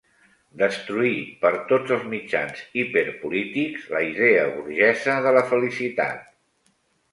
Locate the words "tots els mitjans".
1.71-2.63